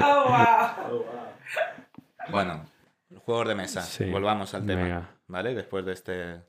[0.00, 0.90] Oh, wow.
[0.90, 2.30] Oh, wow.
[2.30, 2.64] Bueno,
[3.24, 3.82] juegos de mesa.
[3.82, 5.10] Sí, Volvamos al tema.
[5.26, 5.54] ¿Vale?
[5.54, 6.42] Después de este.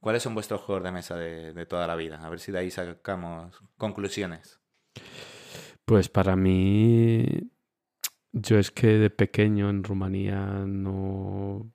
[0.00, 2.24] ¿Cuáles son vuestros juegos de mesa de, de toda la vida?
[2.24, 4.60] A ver si de ahí sacamos conclusiones.
[5.84, 7.26] Pues para mí,
[8.32, 11.72] yo es que de pequeño en Rumanía no...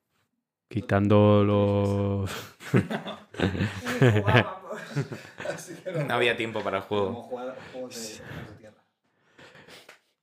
[0.73, 2.31] Quitando los...
[6.07, 7.29] No había tiempo para el juego.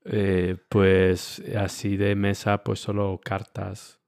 [0.04, 4.00] Eh, pues así de mesa, pues solo cartas.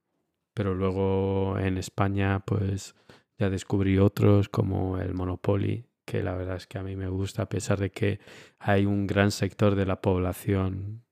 [0.53, 2.93] Pero luego en España, pues
[3.37, 7.43] ya descubrí otros como el Monopoly, que la verdad es que a mí me gusta,
[7.43, 8.19] a pesar de que
[8.59, 11.05] hay un gran sector de la población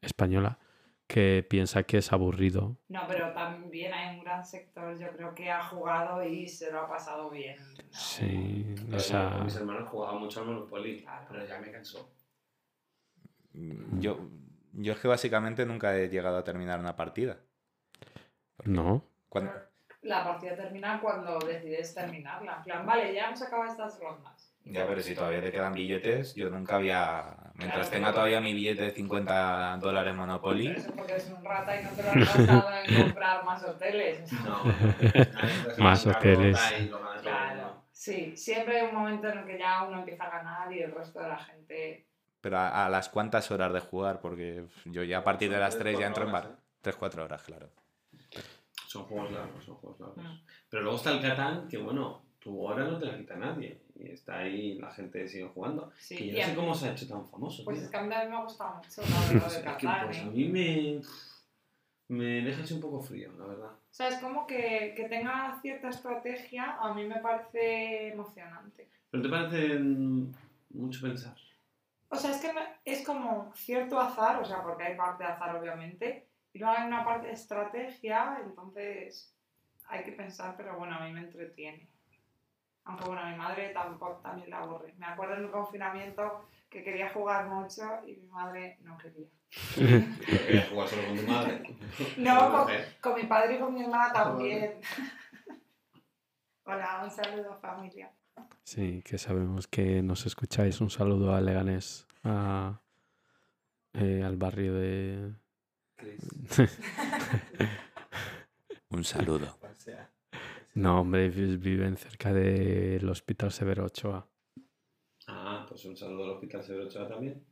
[0.00, 0.59] española
[1.12, 2.76] que piensa que es aburrido.
[2.88, 6.82] No, pero también hay un gran sector, yo creo que ha jugado y se lo
[6.82, 7.56] ha pasado bien.
[7.58, 7.84] ¿no?
[7.90, 11.26] Sí, o sea, mis hermanos jugaban mucho al Monopoly, Claro.
[11.28, 12.08] pero ya me cansó.
[13.98, 14.18] Yo,
[14.74, 17.38] yo es que básicamente nunca he llegado a terminar una partida.
[18.64, 19.02] no.
[19.28, 19.52] Cuando-
[20.02, 22.56] La partida termina cuando decides terminarla.
[22.58, 24.39] En plan, vale, ya hemos acabado estas rondas.
[24.64, 27.36] Ya, pero si todavía te quedan billetes, yo nunca había.
[27.54, 27.90] Mientras Claro.
[27.90, 31.76] tenga todavía mi billete de 50 dólares Monopoly, Pero eso es porque eres un rata
[31.76, 34.32] y no te lo has gastado en comprar más hoteles.
[34.44, 34.62] No.
[35.78, 36.60] Más hoteles.
[37.22, 37.84] Claro.
[37.90, 40.92] Sí, siempre hay un momento en el que ya uno empieza a ganar y el
[40.92, 42.06] resto de la gente.
[42.40, 45.74] pero a, a las cuántas horas de jugar, porque yo ya a partir de las
[45.74, 46.46] Son 3 ya entro en bar.
[46.46, 47.68] horas, 3-4 horas, claro.
[48.86, 50.16] Son juegos largos, son juegos largos.
[50.24, 50.38] Mm.
[50.70, 53.82] Pero luego está el Catán, que bueno, tu hora no te la quita nadie.
[54.02, 55.92] Y está ahí, la gente sigue jugando.
[55.98, 57.64] Sí, que yo no a sé cómo se ha hecho tan famoso.
[57.64, 57.84] Pues tío.
[57.84, 60.06] es que a mí me ha gustado mucho la de que, Catán.
[60.06, 60.24] pues, a ¿eh?
[60.26, 61.00] mí me,
[62.08, 63.70] me deja así un poco frío, la verdad.
[63.70, 68.88] O sea, es como que, que tenga cierta estrategia, a mí me parece emocionante.
[69.10, 69.78] ¿Pero te parece
[70.70, 71.36] mucho pensar?
[72.08, 72.52] O sea, es que
[72.84, 76.86] es como cierto azar, o sea, porque hay parte de azar, obviamente, y luego hay
[76.86, 79.32] una parte de estrategia, entonces
[79.88, 81.88] hay que pensar, pero bueno, a mí me entretiene.
[82.90, 84.92] Aunque bueno, a mi madre tampoco también la aburre.
[84.98, 89.28] Me acuerdo en un confinamiento que quería jugar mucho y mi madre no quería.
[89.76, 91.76] ¿Quieres jugar solo con tu madre?
[92.16, 92.66] No,
[93.00, 94.80] con, mi padre y con mi hermana también.
[96.64, 98.10] Hola, un saludo familia.
[98.64, 100.80] Sí, que sabemos que nos escucháis.
[100.80, 102.80] Un saludo a Leganés, a,
[103.92, 105.32] eh, al barrio de...
[108.90, 109.56] Un saludo.
[110.74, 114.26] No, hombre, vi- viven cerca del Hospital Severo Ochoa.
[115.26, 117.44] Ah, pues un saludo al Hospital Severo Ochoa también.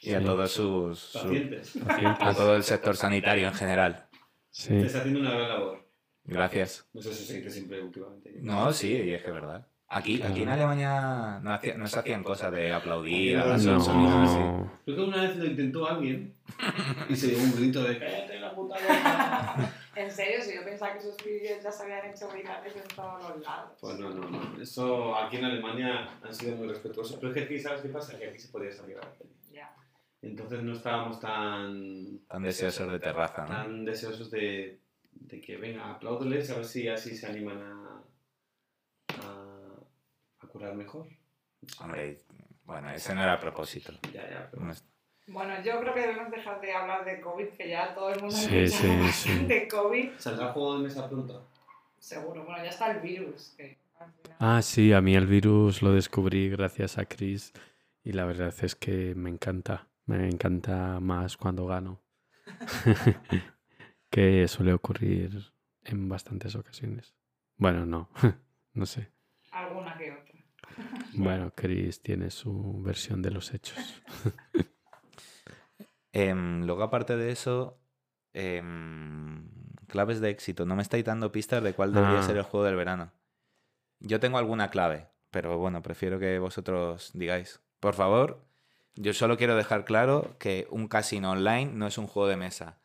[0.00, 0.24] Y a Sí.
[0.24, 0.98] todos sus...
[0.98, 1.76] su- Pacientes.
[2.20, 4.06] a todo el sector sanitario en general.
[4.50, 5.88] Sí, Estáis haciendo una gran labor.
[6.24, 6.86] Gracias.
[6.92, 8.38] No sé si se dice siempre últimamente.
[8.42, 9.66] No, sí, y es que es verdad.
[9.90, 13.36] Aquí, aquí en Alemania no, hacía- no se hacían cosas de aplaudir.
[13.38, 14.72] No, abrazar, no, no.
[14.84, 16.34] Creo que una vez lo intentó alguien
[17.08, 19.72] y se dio un grito de ¡Cállate la puta boca!
[19.98, 23.20] En serio, si yo pensaba que esos vídeos ya se habían hecho virales en todos
[23.28, 23.76] los lados.
[23.80, 24.62] Pues no, no, no.
[24.62, 27.16] Eso aquí en Alemania han sido muy respetuosos.
[27.16, 28.16] Pero es que aquí, ¿sabes qué pasa?
[28.16, 29.30] Que aquí se podía salir a la calle.
[29.50, 29.74] Ya.
[30.22, 33.48] Entonces no estábamos tan, Tan deseosos de terraza, ¿no?
[33.48, 34.80] tan deseosos de,
[35.10, 38.02] de que venga, apláudoles a ver si así se animan a,
[39.20, 39.74] a,
[40.38, 41.08] a curar mejor.
[41.80, 42.18] Hombre,
[42.62, 43.92] bueno, ese no era a propósito.
[44.12, 44.64] Ya, ya, pero...
[45.28, 48.34] Bueno, yo creo que debemos dejar de hablar de COVID, que ya todo el mundo
[48.34, 49.44] Sí, sí, sí.
[49.46, 50.12] de COVID.
[50.18, 51.50] ¿Saldrá juego de mesa pronto?
[51.98, 53.54] Seguro, bueno, ya está el virus.
[53.56, 53.78] Que
[54.38, 57.52] Ah, sí, a mí el virus lo descubrí gracias a Chris
[58.04, 59.88] y la verdad es que me encanta.
[60.06, 62.00] Me encanta más cuando gano.
[64.10, 65.52] que suele ocurrir
[65.84, 67.14] en bastantes ocasiones.
[67.56, 68.08] Bueno, no,
[68.72, 69.10] no sé.
[69.50, 70.38] Alguna que otra.
[71.12, 74.02] Bueno, Chris tiene su versión de los hechos.
[76.18, 77.78] Em, luego, aparte de eso,
[78.32, 79.48] em,
[79.86, 80.64] claves de éxito.
[80.66, 82.22] No me estáis dando pistas de cuál debería Ah.
[82.22, 83.12] ser el juego del verano.
[84.00, 87.60] Yo tengo alguna clave, pero bueno, prefiero que vosotros digáis.
[87.80, 88.44] Por favor,
[88.94, 92.78] yo solo quiero dejar claro que un casino online no es un juego de mesa.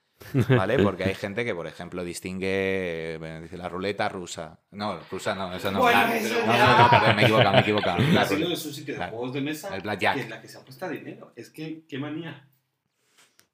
[0.47, 0.77] ¿Vale?
[0.83, 4.59] Porque hay gente que, por ejemplo, distingue eh, dice, la ruleta rusa.
[4.71, 5.79] No, rusa no, eso no.
[5.79, 7.97] Bueno, la- eso no, no, no, me he equivocado, me he equivocado.
[7.97, 8.53] El casino ruleta.
[8.53, 10.15] es un sitio de juegos de mesa El blackjack.
[10.15, 11.33] que es la que se apuesta dinero.
[11.35, 12.47] Es que, qué manía.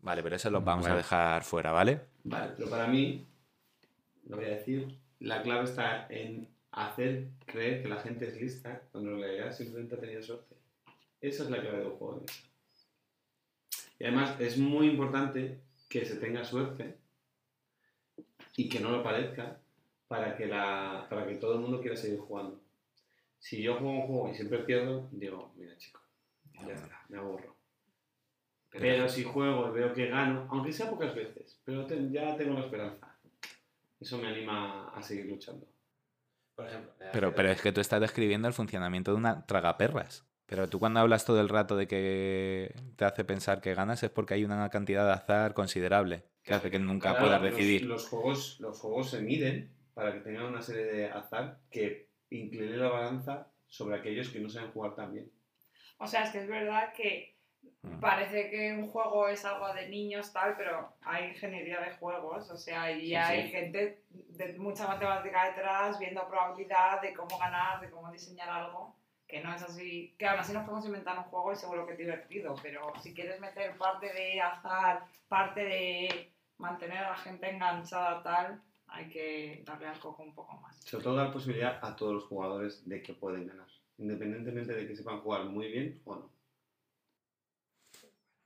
[0.01, 2.01] Vale, pero eso lo vamos a dejar fuera, ¿vale?
[2.23, 3.27] Vale, pero para mí,
[4.27, 8.81] lo voy a decir, la clave está en hacer creer que la gente es lista
[8.91, 10.55] cuando en realidad simplemente ha tenido suerte.
[11.19, 12.43] Esa es la clave de un juego de mesa.
[13.99, 15.59] Y además es muy importante
[15.89, 16.97] que se tenga suerte
[18.55, 19.59] y que no lo parezca
[20.07, 22.61] para que, la, para que todo el mundo quiera seguir jugando.
[23.37, 26.01] Si yo juego un juego y siempre pierdo, digo, mira chico,
[26.65, 27.58] ya está, me aburro.
[28.71, 32.53] Pero si juego y veo que gano, aunque sea pocas veces, pero te- ya tengo
[32.53, 33.17] la esperanza.
[33.99, 35.67] Eso me anima a seguir luchando.
[36.55, 40.25] Por ejemplo, Pero, pero es que tú estás describiendo el funcionamiento de una tragaperras.
[40.45, 44.09] Pero tú cuando hablas todo el rato de que te hace pensar que ganas es
[44.09, 47.85] porque hay una cantidad de azar considerable que hace que nunca Claro, puedas los- decidir.
[47.85, 52.77] Los, juegos, los juegos se miden para que tengan una serie de azar que incline
[52.77, 55.31] la balanza sobre aquellos que no saben jugar tan bien.
[55.99, 57.37] O sea, es que es verdad que
[57.81, 57.99] Mm.
[57.99, 62.57] parece que un juego es algo de niños, tal, pero hay ingeniería de juegos, o
[62.57, 63.49] sea, y Sí, hay sí.
[63.51, 68.95] gente de mucha matemática detrás, viendo probabilidad de cómo ganar, de cómo diseñar algo,
[69.27, 71.91] que no es así, que aún así nos podemos inventar un juego y seguro que
[71.93, 77.49] es divertido, pero si quieres meter parte de azar, parte de mantener a la gente
[77.49, 80.75] enganchada, tal, hay que darle al coco un poco más.
[80.83, 83.67] Sobre todo dar posibilidad a todos los jugadores de que pueden ganar,
[83.99, 86.38] independientemente de que sepan jugar muy bien o no.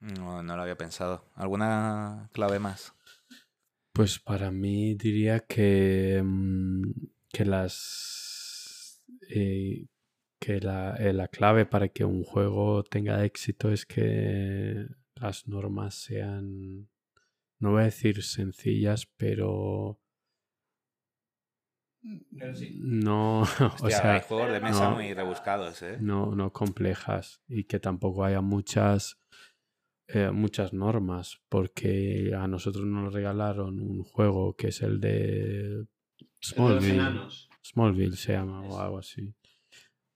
[0.04, 1.24] No, no lo había pensado.
[1.36, 2.94] ¿Alguna clave más?
[3.94, 6.92] Pues para mí diría que, mm,
[7.32, 9.88] que las eh,
[10.40, 15.96] que la, eh, la clave para que un juego tenga éxito es que las normas
[15.96, 16.90] sean,
[17.60, 20.02] no voy a decir sencillas, pero
[22.38, 22.78] Pero sí.
[22.82, 23.44] no,
[23.82, 24.96] o sea, hay juegos de mesa no.
[24.96, 25.98] muy rebuscados, ¿eh?
[26.02, 29.24] no, no complejas y que tampoco haya muchas
[30.14, 35.10] eh, muchas normas porque a nosotros nos regalaron un juego que es el de
[35.72, 36.98] El de los Smallville.
[37.64, 39.34] Smallville se llama o algo así.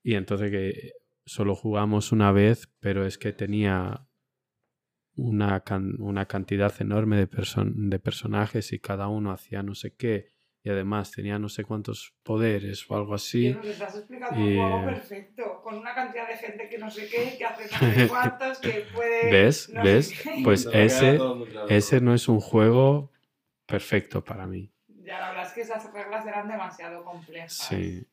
[0.04, 0.92] Y entonces que
[1.26, 4.08] solo jugamos una vez pero es que tenía
[5.16, 9.96] una, can- una cantidad enorme de, person- de personajes y cada uno hacía no sé
[9.96, 10.32] qué
[10.68, 13.62] y además tenía no sé cuántos poderes o algo así.
[13.62, 16.92] Que nos estás explicando Y, un juego perfecto, con una cantidad de gente que no
[16.92, 17.96] sé qué, que hace no sé
[18.28, 19.10] cuántos, que puede...
[19.22, 19.70] ¿Ves?
[19.74, 20.14] no sé ¿Ves?
[20.24, 20.32] qué.
[20.44, 21.68] Pues ese, claro.
[21.68, 23.12] ese no es un juego
[23.66, 24.72] perfecto para mí.
[24.88, 27.52] Ya, la verdad es que esas reglas eran demasiado complejas.
[27.52, 28.08] Sí.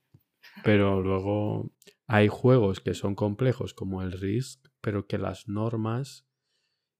[0.62, 1.72] Pero luego
[2.06, 6.26] hay juegos que son complejos como el Risk, pero que las normas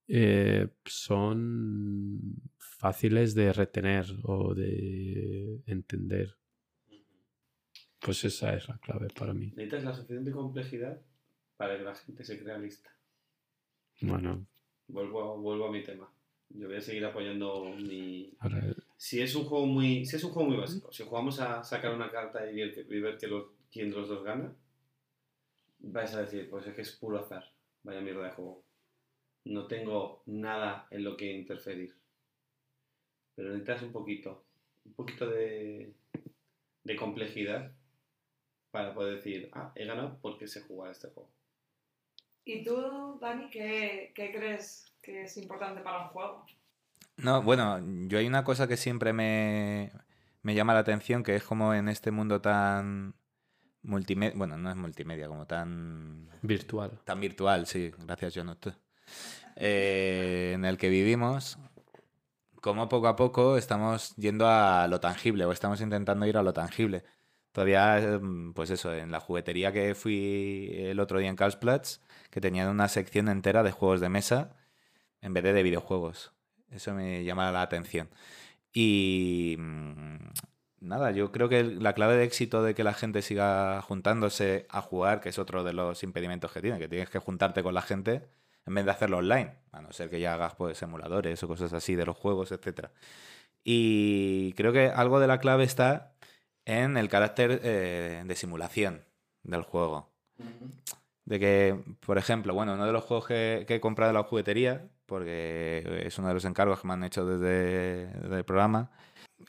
[0.07, 2.19] eh, son
[2.57, 6.35] fáciles de retener o de entender.
[7.99, 9.47] Pues esa es la clave para mí.
[9.55, 11.01] Necesitas la suficiente complejidad
[11.57, 12.89] para que la gente se crea lista.
[14.01, 14.45] Bueno,
[14.87, 16.11] Vuelvo a, vuelvo a mi tema.
[16.49, 18.31] Yo voy a seguir apoyando mi...
[18.39, 21.63] ahora Si es un juego muy, si es un juego muy básico, si jugamos a
[21.63, 24.55] sacar una carta y ver, y ver que los- quién de los dos gana,
[25.79, 27.43] vais a decir, pues es que es puro azar.
[27.83, 28.63] Vaya mierda de juego.
[29.45, 31.95] No tengo nada en lo que interferir.
[33.35, 34.43] Pero necesitas un poquito,
[34.85, 35.93] un poquito de,
[36.83, 37.71] de complejidad
[38.71, 41.29] para poder decir, ah, he ganado porque sé jugar este juego.
[42.43, 46.45] ¿Y tú, Dani, qué, qué crees que es importante para un juego?
[47.17, 49.91] No, bueno, yo hay una cosa que siempre me,
[50.41, 53.15] me llama la atención, que es como en este mundo tan
[53.81, 56.99] multimedia, bueno, no es multimedia, como tan, virtual.
[57.03, 58.75] tan virtual, sí, gracias Jonathan,
[59.55, 61.57] eh, en el que vivimos,
[62.61, 66.53] como poco a poco estamos yendo a lo tangible o estamos intentando ir a lo
[66.53, 67.03] tangible.
[67.51, 68.19] Todavía, eh,
[68.53, 71.99] pues eso, en la juguetería que fui el otro día en Karlsplatz,
[72.31, 74.55] que tenían una sección entera de juegos de mesa
[75.21, 76.33] en vez de de videojuegos.
[76.71, 78.09] Eso me llama la atención.
[78.73, 80.17] Y mm,
[80.81, 84.81] nada, yo creo que la clave de éxito de que la gente siga juntándose a
[84.81, 87.81] jugar, que es otro de los impedimentos que tiene, que tienes que juntarte con la
[87.81, 88.27] gente
[88.65, 91.73] en vez de hacerlo online, a no ser que ya hagas pues emuladores o cosas
[91.73, 92.91] así de los juegos, etcétera.
[93.63, 96.13] Y creo que algo de la clave está
[96.65, 99.03] en el carácter eh, de simulación
[99.43, 100.11] del juego.
[101.25, 104.23] De que, por ejemplo, bueno, uno de los juegos que, que he comprado en la
[104.23, 108.91] juguetería, porque es uno de los encargos que me han hecho desde, desde el programa,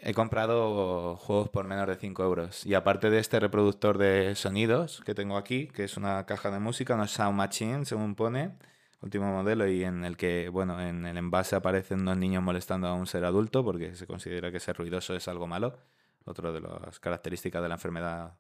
[0.01, 2.67] he comprado juegos por menos de 5 euros.
[2.67, 6.59] Y aparte de este reproductor de sonidos que tengo aquí, que es una caja de
[6.59, 8.53] música, una Sound Machine, según pone,
[9.01, 12.95] último modelo, y en el que, bueno, en el envase aparecen dos niños molestando a
[12.95, 15.79] un ser adulto, porque se considera que ser ruidoso es algo malo.
[16.25, 18.39] Otro de las características de la enfermedad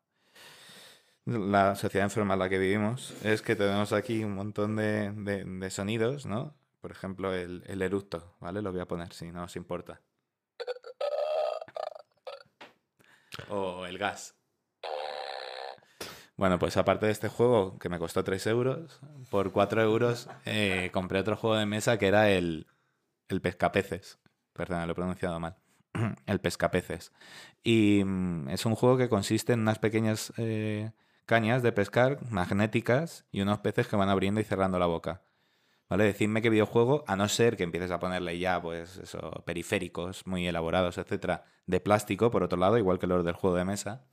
[1.26, 5.44] la sociedad enferma en la que vivimos es que tenemos aquí un montón de, de-
[5.44, 6.54] de sonidos, ¿no?
[6.80, 8.62] Por ejemplo, el, el eructo, ¿vale?
[8.62, 10.00] Lo voy a poner si no os importa.
[13.48, 14.35] O el gas.
[16.36, 20.90] Bueno, pues aparte de este juego que me costó 3 euros, por 4 euros eh,
[20.92, 22.66] compré otro juego de mesa que era el,
[23.28, 24.18] el pescapeces.
[24.52, 25.56] Perdona, lo he pronunciado mal.
[26.26, 27.12] El pescapeces.
[27.62, 30.92] Y mm, es un juego que consiste en unas pequeñas eh,
[31.26, 35.22] cañas de pescar magnéticas y unos peces que van abriendo y cerrando la boca.
[35.88, 36.04] ¿Vale?
[36.04, 40.46] Decidme qué videojuego, a no ser que empieces a ponerle ya, pues, eso, periféricos muy
[40.46, 44.04] elaborados, etcétera, de plástico, por otro lado, igual que los del juego de mesa,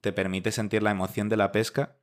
[0.00, 1.96] te permite sentir la emoción de la pesca,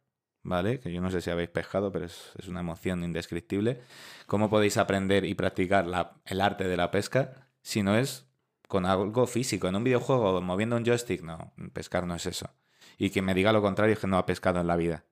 [0.43, 0.79] ¿vale?
[0.79, 3.81] Que yo no sé si habéis pescado, pero es, es una emoción indescriptible.
[4.27, 8.27] ¿Cómo podéis aprender y practicar la- el arte de la pesca si no es
[8.67, 9.67] con algo físico?
[9.67, 12.49] En un videojuego, moviendo un joystick, no, pescar no es eso.
[12.97, 15.03] Y que me diga lo contrario es que no ha pescado en la vida.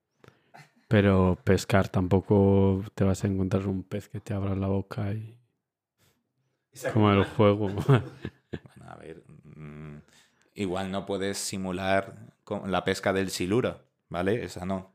[0.87, 5.37] Pero pescar tampoco te vas a encontrar un pez que te abra la boca y.
[6.93, 7.69] Como el juego.
[8.77, 9.23] Bueno, a ver,
[9.55, 9.97] mm,
[10.53, 14.43] igual no puedes simular con la pesca del siluro, ¿vale?
[14.43, 14.93] Esa no.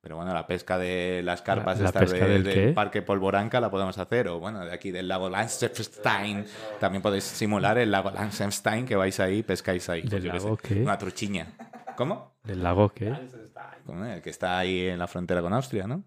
[0.00, 2.72] Pero bueno, la pesca de las carpas ¿La pesca de- del?
[2.74, 4.28] Parque Polvoranca la podemos hacer.
[4.28, 6.46] O bueno, de aquí del lago Lansenstein
[6.78, 10.02] también podéis simular el lago Lansenstein que vais ahí y pescáis ahí.
[10.02, 10.82] ¿Del pues lago qué?
[10.82, 11.48] Una truchiña.
[11.96, 12.36] ¿Cómo?
[12.44, 13.08] ¿Del lago qué?
[13.08, 16.04] El que está ahí en la frontera con Austria, ¿no?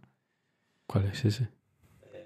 [0.88, 1.50] ¿Cuál es ese?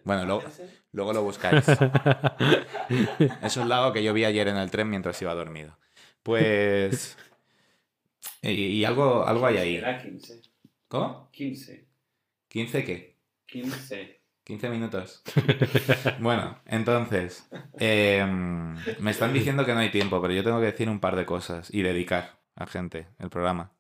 [0.04, 0.44] Bueno, lo-
[0.92, 1.66] luego lo buscáis.
[3.42, 5.78] es un lago que yo vi ayer en el tren mientras iba dormido.
[6.22, 7.18] Pues...
[8.52, 9.76] Y, y algo, algo hay ahí.
[9.76, 10.42] Era 15.
[10.88, 11.30] ¿Cómo?
[11.32, 11.88] 15.
[12.50, 13.18] ¿15 qué?
[13.48, 14.22] 15.
[14.46, 15.24] 15 minutos.
[16.20, 20.90] Bueno, entonces, em, me están diciendo que no hay tiempo, pero yo tengo que decir
[20.90, 23.74] un par de cosas y dedicar a gente el programa.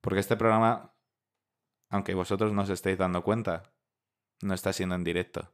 [0.00, 0.94] Porque este programa,
[1.90, 3.72] aunque vosotros no os estéis dando cuenta,
[4.42, 5.52] no está siendo en directo.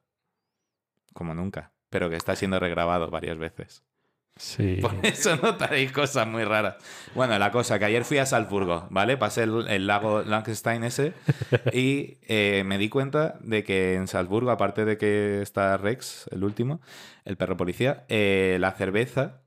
[1.14, 1.72] Como nunca.
[1.88, 3.84] Pero que está siendo regrabado varias veces.
[4.36, 4.78] Sí.
[4.82, 6.76] Por eso notaréis cosas muy raras.
[7.14, 9.16] Bueno, la cosa, que ayer fui a Salzburgo, ¿vale?
[9.16, 11.14] Pasé el, el lago Langenstein ese
[11.72, 16.44] y eh, me di cuenta de que en Salzburgo, aparte de que está Rex, el
[16.44, 16.80] último,
[17.24, 19.42] el perro policía, eh, la cerveza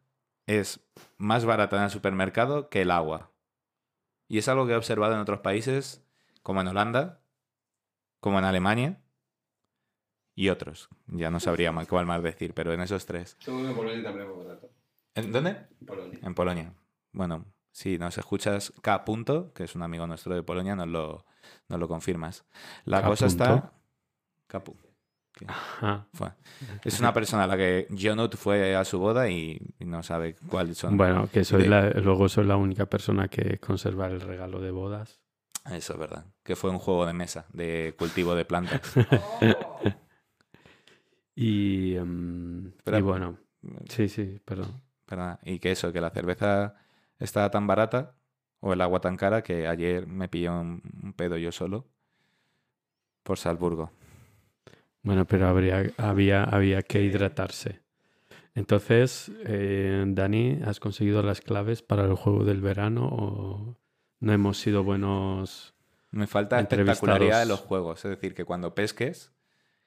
[0.48, 0.80] es
[1.18, 3.32] más barata en el supermercado que el agua.
[4.28, 6.04] Y es algo que he observado en otros países,
[6.42, 7.22] como en Holanda,
[8.20, 9.02] como en Alemania
[10.36, 10.90] y otros.
[11.08, 13.38] Ya no sabría mal cuál más decir, pero en esos tres.
[13.40, 14.70] Seguro que Polonia también es muy barato.
[15.16, 15.50] ¿En dónde?
[15.80, 16.20] En Polonia.
[16.22, 16.74] En Polonia.
[17.14, 19.06] Bueno, si nos escuchas K.
[19.06, 21.26] Punto, que es un amigo nuestro de Polonia, nos lo,
[21.70, 22.46] nos lo confirmas.
[22.86, 23.08] La K.
[23.08, 23.50] cosa está.
[23.52, 23.72] punto.
[24.48, 24.64] K.
[25.34, 26.08] que Ajá.
[26.14, 26.30] fue.
[26.84, 30.78] Es una persona a la que Jonut fue a su boda y, no sabe cuáles
[30.78, 30.96] son.
[30.98, 34.72] Bueno, que soy de- la, luego soy la única persona que conserva el regalo de
[34.72, 35.20] bodas.
[35.72, 36.26] Eso es verdad.
[36.44, 38.82] Que fue un juego de mesa, de cultivo de plantas.
[41.38, 43.38] Y, em, Pero- y bueno,
[43.90, 44.82] sí, sí, perdón.
[45.06, 45.40] Perdona.
[45.44, 46.76] Y que eso, que la cerveza
[47.20, 48.16] está tan barata
[48.60, 51.88] o el agua tan cara que ayer me pilló un, un pedo yo solo
[53.24, 53.92] por Salzburgo.
[55.06, 57.82] Bueno, pero habría, había, había que hidratarse.
[58.56, 63.78] Entonces, eh, Dani, ¿has conseguido las claves para el juego del verano o
[64.20, 65.76] no hemos sido buenos?
[66.10, 68.04] Me falta espectacularidad de los juegos.
[68.06, 69.32] Es decir, que cuando pesques,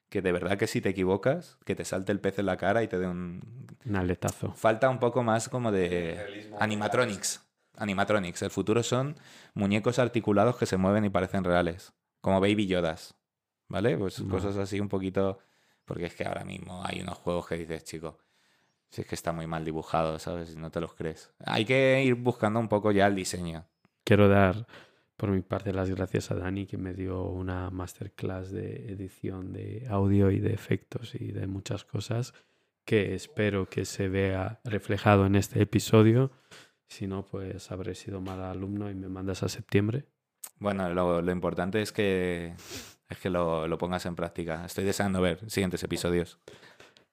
[0.08, 2.82] que de verdad que si te equivocas, que te salte el pez en la cara
[2.82, 3.66] y te dé un...
[3.84, 4.52] Un aletazo.
[4.52, 7.42] Falta un poco más como de animatronics.
[7.76, 8.42] Animatronics.
[8.42, 9.16] El futuro son
[9.54, 11.92] muñecos articulados que se mueven y parecen reales.
[12.20, 13.14] Como Baby Yodas.
[13.68, 13.96] ¿Vale?
[13.96, 15.38] Pues cosas así un poquito...
[15.84, 18.18] Porque es que ahora mismo hay unos juegos que dices, chico,
[18.90, 20.54] si es que está muy mal dibujado, ¿sabes?
[20.54, 21.30] No te los crees.
[21.44, 23.64] Hay que ir buscando un poco ya el diseño.
[24.04, 24.66] Quiero dar
[25.18, 29.86] por mi parte las gracias a Dani que me dio una masterclass de edición de
[29.90, 32.32] audio y de efectos y de muchas cosas
[32.86, 36.30] que espero que se vea reflejado en este episodio.
[36.86, 40.06] Si no, pues habré sido mal alumno y me mandas a septiembre.
[40.58, 42.54] Bueno, lo, lo importante es que,
[43.10, 44.64] es que lo, lo pongas en práctica.
[44.64, 46.38] Estoy deseando ver siguientes episodios.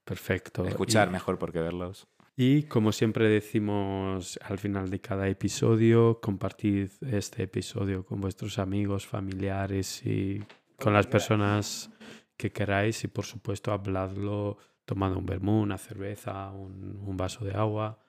[0.05, 0.65] Perfecto.
[0.65, 2.07] Escuchar Y- mejor porque verlos.
[2.37, 9.07] Y como siempre decimos al final de cada episodio, compartid este episodio con vuestros amigos,
[9.07, 10.43] familiares y
[10.77, 11.89] con las personas
[12.35, 17.53] que queráis y por supuesto habladlo tomando un vermú, una cerveza, un, un vaso de
[17.55, 17.99] agua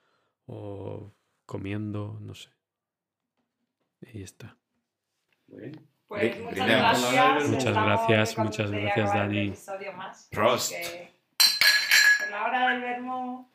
[0.46, 1.14] o
[1.44, 2.50] comiendo, no sé.
[4.12, 4.56] Y ya está.
[5.46, 5.72] Pues
[6.36, 7.12] Bri- muchas brindemos.
[7.12, 7.48] gracias.
[7.48, 9.46] Muchas gracias, muy muchas gracias, Dani.
[9.48, 10.72] episodio más, Prost.
[10.72, 11.14] porque
[12.18, 13.52] Por la hora del vermo